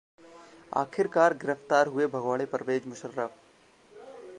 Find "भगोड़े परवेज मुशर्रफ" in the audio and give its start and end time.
2.07-3.37